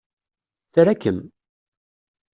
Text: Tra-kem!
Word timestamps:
Tra-kem! 0.73 1.19